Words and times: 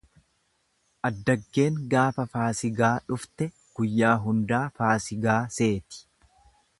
Addaggeen 1.09 1.75
gaafa 1.91 2.25
faasigaa 2.31 2.91
dhufte 3.11 3.49
guyyaa 3.81 4.17
hundaa 4.27 4.63
faasigaa 4.81 5.41
seeti. 5.61 6.05